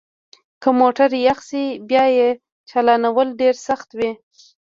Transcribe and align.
که 0.61 0.69
موټر 0.79 1.09
یخ 1.27 1.39
شي 1.49 1.65
بیا 1.89 2.05
یې 2.17 2.29
چالانول 2.69 3.27
ډیر 3.41 3.55
سخت 3.67 3.89
وي 3.97 4.11